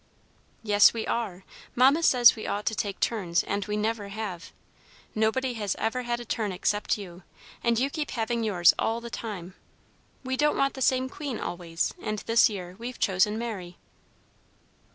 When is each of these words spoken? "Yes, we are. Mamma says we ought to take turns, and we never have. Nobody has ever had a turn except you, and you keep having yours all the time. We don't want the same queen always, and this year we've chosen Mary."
"Yes, 0.63 0.95
we 0.95 1.05
are. 1.05 1.43
Mamma 1.75 2.01
says 2.01 2.35
we 2.35 2.47
ought 2.47 2.65
to 2.65 2.73
take 2.73 2.99
turns, 2.99 3.43
and 3.43 3.65
we 3.65 3.77
never 3.77 4.07
have. 4.07 4.51
Nobody 5.13 5.53
has 5.53 5.75
ever 5.77 6.01
had 6.01 6.19
a 6.19 6.25
turn 6.25 6.51
except 6.51 6.97
you, 6.97 7.21
and 7.63 7.77
you 7.77 7.91
keep 7.91 8.09
having 8.09 8.43
yours 8.43 8.73
all 8.79 8.99
the 8.99 9.11
time. 9.11 9.53
We 10.23 10.35
don't 10.37 10.57
want 10.57 10.73
the 10.73 10.81
same 10.81 11.07
queen 11.07 11.39
always, 11.39 11.93
and 12.01 12.17
this 12.25 12.49
year 12.49 12.75
we've 12.79 12.97
chosen 12.97 13.37
Mary." 13.37 13.77